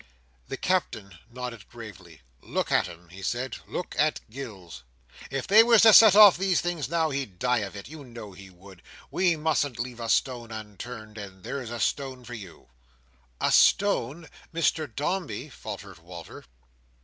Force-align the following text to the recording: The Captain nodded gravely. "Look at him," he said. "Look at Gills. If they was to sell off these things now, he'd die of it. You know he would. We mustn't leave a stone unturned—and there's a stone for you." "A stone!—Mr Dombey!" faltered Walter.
The 0.47 0.57
Captain 0.57 1.19
nodded 1.29 1.69
gravely. 1.69 2.23
"Look 2.41 2.71
at 2.71 2.87
him," 2.87 3.09
he 3.09 3.21
said. 3.21 3.57
"Look 3.67 3.95
at 3.99 4.19
Gills. 4.31 4.81
If 5.29 5.45
they 5.45 5.61
was 5.61 5.83
to 5.83 5.93
sell 5.93 6.17
off 6.17 6.39
these 6.39 6.59
things 6.59 6.89
now, 6.89 7.11
he'd 7.11 7.37
die 7.37 7.59
of 7.59 7.75
it. 7.75 7.87
You 7.87 8.03
know 8.03 8.31
he 8.31 8.49
would. 8.49 8.81
We 9.11 9.35
mustn't 9.35 9.77
leave 9.77 9.99
a 9.99 10.09
stone 10.09 10.51
unturned—and 10.51 11.43
there's 11.43 11.69
a 11.69 11.79
stone 11.79 12.25
for 12.25 12.33
you." 12.33 12.69
"A 13.39 13.51
stone!—Mr 13.51 14.87
Dombey!" 14.95 15.49
faltered 15.49 15.99
Walter. 15.99 16.45